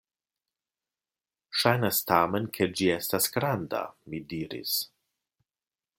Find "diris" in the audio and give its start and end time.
4.33-4.77